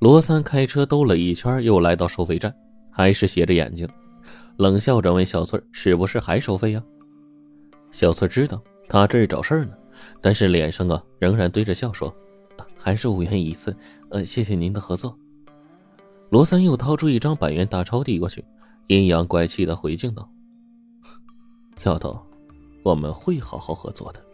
[0.00, 2.54] 罗三开车兜了一圈，又来到收费站，
[2.90, 3.86] 还是斜着眼睛，
[4.56, 6.82] 冷笑着问小翠：“是不是还收费呀？”
[7.92, 9.72] 小翠知道他这是找事儿呢，
[10.22, 12.10] 但是脸上啊仍然堆着笑说
[12.78, 13.76] ：“还是五元一次，
[14.08, 15.14] 呃，谢谢您的合作。”
[16.30, 18.42] 罗三又掏出一张百元大钞递过去，
[18.86, 20.26] 阴阳怪气的回敬道
[21.84, 22.18] ：“丫头，
[22.82, 24.24] 我们会好好合作的。”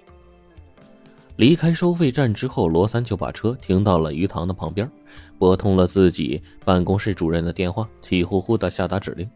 [1.37, 4.91] 离开收费站之后，罗三就把车停到了鱼塘的旁边，
[5.39, 9.29] 拨通了自己办公室主任的电话，气呼呼的下达指令：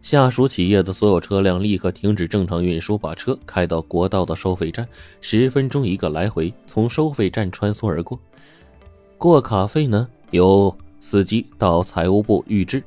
[0.00, 4.88] 下属企业的所有车辆立刻停止正常运输，把车开到国道的收费站，
[5.20, 8.18] 十分钟一个来回，从收费站穿梭而过。
[9.18, 12.82] 过卡费呢，由司机到财务部预支，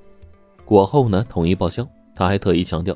[0.63, 1.85] 过后呢统一报销。
[2.15, 2.95] 他还特意强调。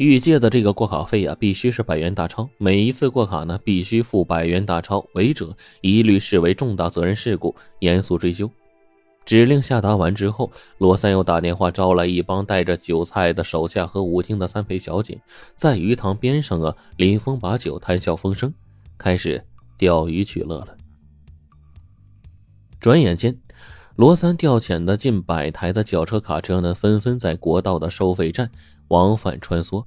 [0.00, 2.48] 预借的这个过卡费呀，必须是百元大钞。
[2.56, 8.50] 每一次过卡呢，必须付百元大钞，违者一律视为重大责任事故，严肃追究。
[9.26, 15.20] 指令下达完之后，罗三又打电话招来一帮带着酒菜的手下和舞厅的三陪小姐，
[15.54, 18.50] 在鱼塘边上啊，临风把酒，谈笑风生，
[18.96, 19.44] 开始
[19.76, 20.78] 钓鱼取乐了。
[22.80, 23.38] 转眼间，
[23.96, 28.50] 罗三调遣的近百台的轿车、卡车呢，纷纷在国道的收费站。
[28.88, 29.84] 往返穿梭，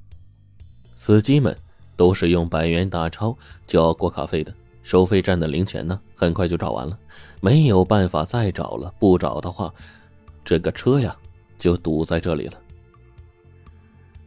[0.96, 1.54] 司机们
[1.98, 3.38] 都是用百元大钞
[3.68, 4.54] 交过卡费的。
[4.82, 6.98] 收费站的零钱呢，很快就找完了，
[7.42, 8.94] 没有办法再找了。
[9.00, 9.74] 不找的话，
[10.46, 11.14] 这个车呀
[11.60, 12.54] 就堵在这里了。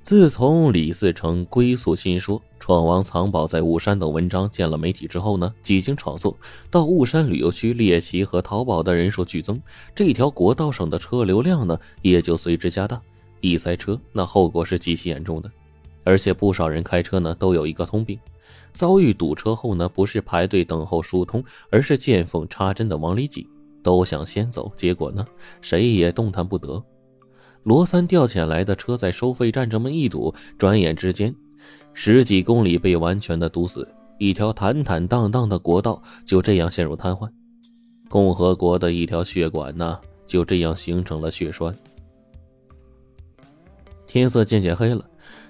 [0.07, 6.39] 自从李自成归宿新说、闯王藏宝在雾山等文章见了媒体之后呢，几经炒作，
[6.71, 9.61] 到雾山旅游区猎奇和淘宝的人数剧增，
[9.97, 13.03] 这条国道上的车流量呢也就随之加大。
[13.41, 15.51] 一塞车，那后果是极其严重的，
[16.05, 18.17] 而且不少人开车呢都有一个通病，
[18.73, 23.45] 遭遇堵车后呢，不是排队等候疏通，而是见缝插针的往里挤，
[23.83, 25.27] 都想先走，结果呢，
[25.61, 26.81] 谁也动弹不得。
[27.67, 31.35] 罗三调遣来的车在收费站这么一堵，转眼之间，
[31.95, 33.85] 十几公里被完全的堵死，
[34.21, 37.29] 一条坦坦荡荡的国道就这样陷入瘫痪，
[38.09, 39.99] 共和国的一条血管呢
[40.29, 41.75] 就这样形成了血栓。
[44.07, 45.05] 天色渐渐黑了，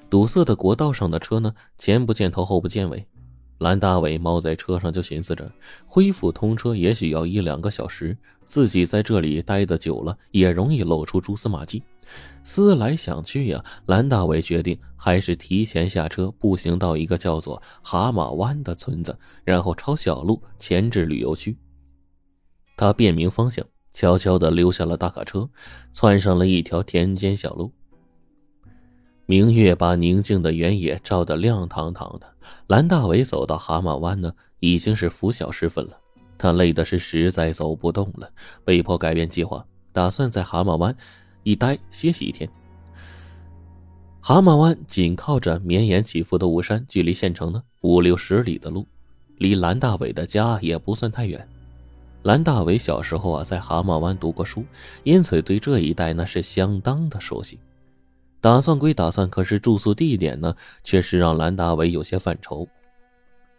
[0.09, 3.07] 堵塞的国道上的车呢，前不见头，后不见尾。
[3.59, 5.53] 蓝大伟猫在车上就寻思着，
[5.85, 11.83] 恢复通车也许要一两个小时，自己在这里待得久了，也容易露出蛛丝马迹。
[12.44, 21.56] 思来想去呀，蓝大伟决定还是提前下车，步行到一个叫做蛤蟆湾的村子，然后抄小路前至旅游区。
[22.77, 25.49] 他辨明方向，悄悄地溜下了大卡车，
[25.93, 27.72] 窜上了一条田间小路。
[29.25, 32.33] 明月把宁静的原野照得亮堂堂的。
[32.69, 35.99] 蓝大伟走到蛤蟆湾呢，已经是拂晓时分了。
[36.39, 38.31] 他累的是实在走不动了，
[38.65, 40.97] 被迫改变计划，打算在蛤蟆湾
[41.47, 42.51] 一待歇息一天。
[44.21, 48.84] 蛤蟆湾紧靠着绵延起伏的雾山，距离县城呢五六十里的路，
[49.39, 51.49] 离蓝大伟的家也不算太远。
[52.25, 54.65] 蓝大伟小时候啊在蛤蟆湾读过书，
[55.05, 57.61] 因此对这一带那是相当的熟悉。
[58.41, 60.53] 打算归打算，可是住宿地点呢，
[60.83, 62.67] 却是让蓝大伟有些犯愁。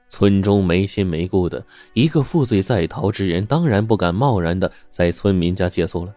[0.09, 6.14] 村中没亲没故的一个负罪在逃之人，当然不敢贸然的在村民家借宿了。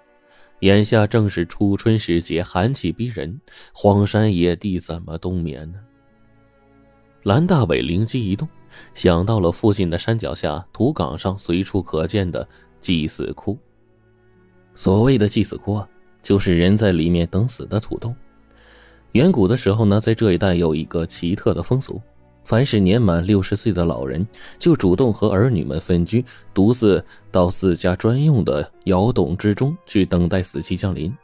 [0.61, 3.41] 眼下正是初春时节，寒气逼人，
[3.73, 5.79] 荒山野地怎么冬眠呢？
[7.23, 8.47] 蓝大伟灵机一动，
[8.93, 12.47] 想到了附近的山脚下土岗上随处可见的
[12.81, 13.59] 祭祀窟。
[14.75, 15.89] 所谓的祭祀窟啊，
[16.23, 18.15] 就是人在里面等死的土洞。
[19.13, 22.01] 远古的时候呢，在这一带有一个奇特的风俗：
[22.51, 24.27] 凡是年满六十岁的老人，
[24.59, 27.01] 就主动和儿女们分居，独自
[27.31, 31.15] 到自家专用的窑洞之中去等待死期降临。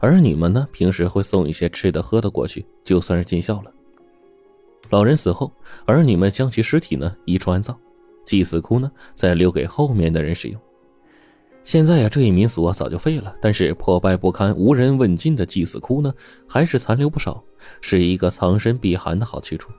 [0.00, 3.70] 儿女们呢，平时会送一些吃的喝的过去，就算是尽孝了。
[4.90, 5.52] 老人死后，
[5.86, 7.78] 儿女们将其尸体呢移出安葬，
[8.24, 10.60] 祭祀窟呢再留给后面的人使用。
[11.62, 16.12] 现在呀，这一民俗啊早就废了，但是破败不堪、无人问津的祭祀窟呢，
[16.48, 17.40] 还是残留不少，
[17.80, 19.70] 是一个藏身避寒的好去处。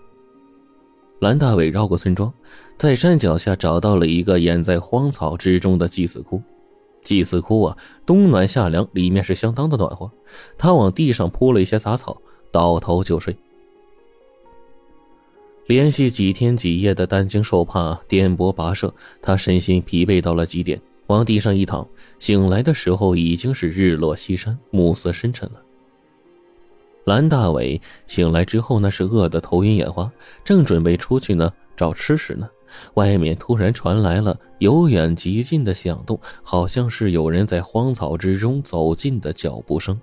[1.19, 2.31] 蓝大伟绕过村庄，
[2.77, 6.41] 在山脚下找到了一个掩在荒草之中的祭祀窟。
[7.03, 10.11] 祭祀窟啊，冬暖夏凉，里面是相当的暖和。
[10.57, 12.21] 他往地上铺了一些杂草，
[12.51, 13.35] 倒头就睡。
[15.67, 20.79] 连续几天几夜的担惊受怕、颠簸跋涉，他身心疲惫到了极点。
[21.07, 21.87] 往地上一躺，
[22.19, 25.61] 醒来的时候已经是日落西山，暮色深沉了。
[27.05, 30.11] 蓝大伟醒来之后，那是饿得头晕眼花，
[30.43, 32.49] 正准备出去呢找吃食呢，
[32.95, 39.99] 外面突然传来了由远及近的响动，好像是有人在荒草之中走近的脚步声。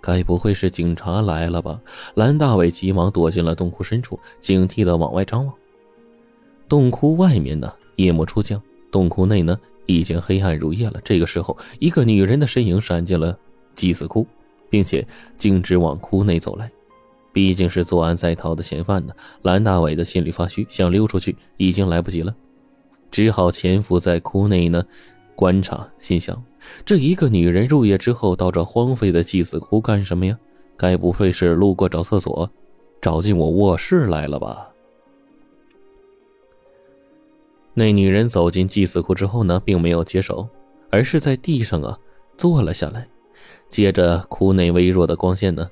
[0.00, 1.80] 该不会是警察来了吧？
[2.14, 5.54] 蓝大伟急忙躲进了洞窟深处，警惕的往外张望。
[6.68, 8.60] 洞窟外面呢，夜幕初降，
[8.90, 9.56] 洞窟内呢，
[9.86, 11.00] 已经黑暗如夜了。
[11.04, 13.36] 这个时候，一个女人的身影闪进了
[13.76, 14.26] 祭祀窟，
[14.76, 15.02] 并且
[15.38, 16.70] 径直往窟内走来。
[17.32, 22.36] 毕竟是作案在逃的嫌犯呢，蓝大伟的心里发虚，想溜出去已经来不及了，
[23.10, 24.84] 只好潜伏在窟内呢，
[25.34, 25.88] 观察。
[25.98, 26.44] 心想：
[26.84, 30.38] 这一个女人入夜之后到这荒废的祭祀窟干什么呀？
[30.76, 32.50] 该不会是路过找厕所，
[33.00, 34.68] 找进我卧室来了吧？
[37.72, 40.46] 那女人走进祭祀窟之后呢，并没有接手，
[40.90, 41.98] 而是在地上啊
[42.36, 43.08] 坐了下来，
[43.68, 45.68] 借着窟内微弱的光线呢。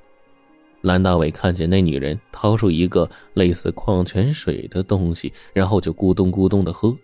[0.81, 6.95] 蓝大伟看见那女人掏出一个类似矿泉水的东西，然后就咕咚咕咚的喝，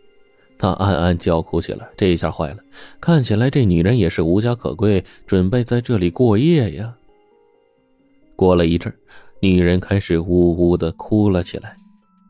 [0.57, 1.89] 他暗暗叫苦起来。
[1.97, 2.57] 这一下坏了，
[2.99, 6.95] 看起来这女人也是无家可归，准备在这里过夜呀。
[8.35, 8.93] 过了一阵，
[9.39, 11.75] 女人开始呜呜的哭了起来，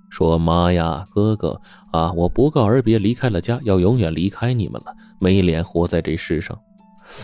[0.09, 1.61] 说：“妈呀，哥哥
[1.91, 6.57] 啊，我不告而别离开了家，要永远离开你们了，没脸活在这世上。”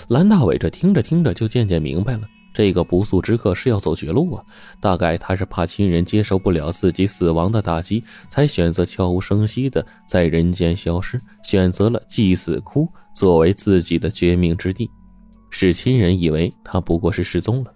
[0.07, 2.21] 蓝大伟这听着听着就渐渐明白了。
[2.53, 4.43] 这个不速之客是要走绝路啊！
[4.81, 14.89] 大概他是怕亲人接受不了自己死亡的打击，才选择悄无声息的在人间消失，选择了祭祀窟作为自己的绝命之地，
[15.51, 17.71] 使亲人以为他不过是失踪了。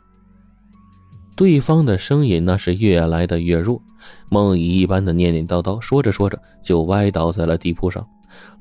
[1.36, 3.80] 对方的声音那是越来的越弱，
[4.30, 8.04] 梦呓一般的念念叨叨，说着说着就歪倒在了地铺上。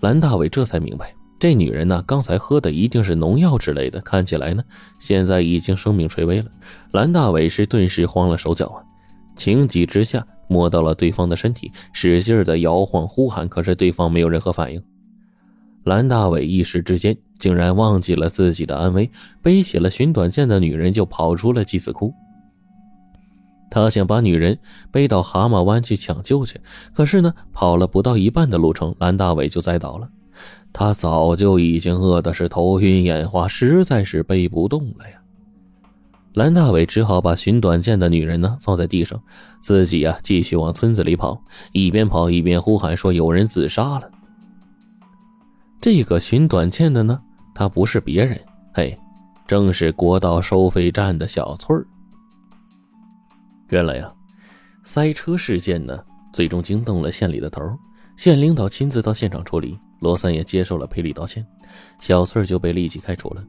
[0.00, 1.14] 蓝大伟这才明白。
[1.40, 4.62] 这女人呢，刚才喝的一定是农药之类的，看起来呢，
[4.98, 6.50] 现在已经生命垂危了。
[6.92, 8.84] 蓝大伟是顿时慌了手脚啊，
[9.34, 14.82] 情急之下摸到了对方的身体，使劲的摇晃呼喊，可是对方没有任何反应。
[15.84, 19.10] 蓝大伟一时之间竟然忘记了自己的安危，
[19.40, 22.12] 背起了寻短见的女人就跑出了祭祀窟。
[23.70, 24.58] 他想把女人
[24.90, 26.60] 背到蛤蟆湾去抢救去，
[26.92, 30.06] 可是呢，跑了不到一半的路程，蓝大伟就栽倒了。
[30.72, 35.16] 他早就已经饿的是头晕眼花，实在是背不动了呀。
[36.34, 39.20] 蓝大伟只好把寻短见的女人呢放在地上，
[39.60, 41.42] 自己呀继续往村子里跑，
[41.72, 44.08] 一边跑一边呼喊说：“有人自杀了。”
[45.82, 47.20] 这个寻短见的呢，
[47.52, 48.40] 他不是别人，
[48.72, 48.96] 嘿，
[49.48, 51.84] 正是国道收费站的小翠儿。
[53.70, 54.12] 原来呀，
[54.84, 55.98] 塞车事件呢，
[56.32, 57.60] 最终惊动了县里的头，
[58.16, 59.76] 县领导亲自到现场处理。
[60.00, 61.46] 罗三也接受了赔礼道歉，
[62.00, 63.44] 小翠就被立即开除了。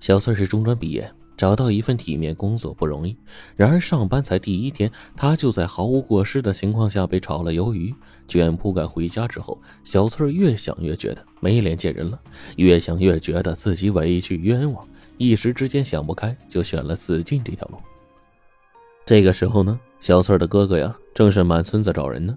[0.00, 3.16] 小翠是中专毕业，找到一份体面工作不容易。
[3.56, 7.92] 然而上班才第一天，她就在毫无过失的情况下被炒了鱿鱼，
[8.28, 12.20] 卷铺盖回家之后，小翠越想越觉得没脸见人了，
[12.56, 14.86] 越想越觉得自己委屈冤枉，
[15.18, 17.78] 一时之间想不开，就选了自尽这条路。
[19.04, 22.36] 这个时候呢，小翠的哥哥呀，正是满村子找人呢。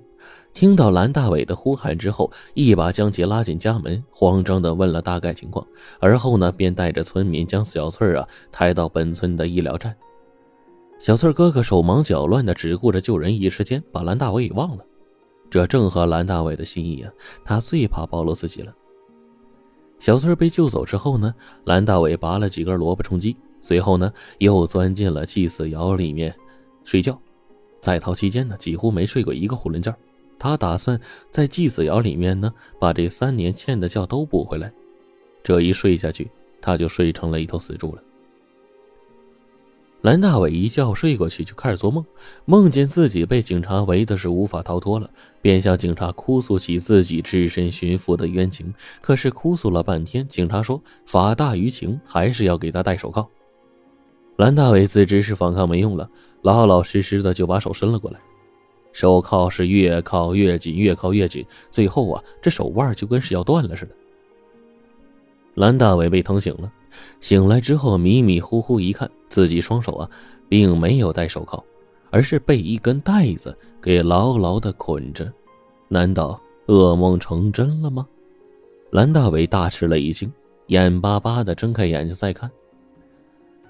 [0.54, 5.66] 听到蓝大伟的呼喊之后，一把将其拉进家门，慌张地问了大概情况，
[6.00, 9.96] 而后呢，便带着村民将小翠儿啊抬到本村的医疗站。
[10.98, 14.84] 小翠儿哥哥手忙脚乱的，只顾着救人，一时间把蓝大伟给忘了。
[15.50, 17.12] 这正合蓝大伟的心意啊，
[17.46, 18.74] 他最怕暴露自己了。
[19.98, 21.34] 小翠儿被救走之后呢，
[21.66, 26.36] 蓝大伟拔了几根萝卜充饥，随后呢，又钻进了祭祀窑里面
[26.84, 27.20] 睡觉。
[27.80, 29.96] 在逃期间呢，几乎没睡过一个囫囵觉。
[30.40, 34.72] 他打算在祭祀窑里面呢，把这三年欠的觉都补回来。
[35.44, 36.32] 这一睡下去，
[36.62, 38.02] 他就睡成了一头死猪了。
[40.02, 42.06] 蓝大伟一觉睡过去，就开始做梦，
[42.46, 45.10] 梦见自己被警察围的是无法逃脱了，
[45.42, 48.74] 便向警察哭诉起自己只身寻父的冤情。
[49.02, 53.30] 可是哭诉了半天，警察说法大于情，还是要给他戴手铐。
[54.38, 56.10] 蓝大伟自知是反抗没用了，
[56.44, 58.18] 老老实实的就把手伸了过来。
[59.00, 63.96] 手铐是越铐越紧，越铐越紧，最后啊，这手腕就跟是要断了似的。
[65.54, 66.70] 蓝大伟被疼醒了，
[67.22, 70.12] 醒来之后迷迷糊糊一看，自己双手啊，
[70.50, 71.64] 并没有戴手铐，
[72.10, 75.32] 而是被一根带子给牢牢的捆着。
[75.88, 76.38] 难道
[76.68, 78.06] 噩梦成真了吗？
[78.92, 80.30] 蓝大伟大吃了一惊，
[80.68, 82.52] 眼巴巴的睁开眼睛再看，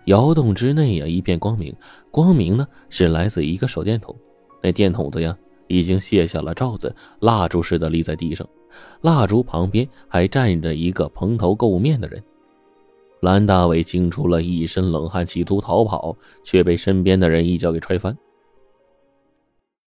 [0.05, 1.71] 窑洞之内呀，一片光明，
[2.09, 4.15] 光明呢是来自一个手电筒。
[4.61, 5.35] 那电筒子呀，
[5.67, 8.47] 已经卸下了罩子，蜡烛似的立在地上。
[9.01, 12.23] 蜡烛旁边还站着一个蓬头垢面的人。
[13.21, 18.15] 蓝大伟惊出了一身冷汗，企图逃跑，却被身边的人一脚给踹翻。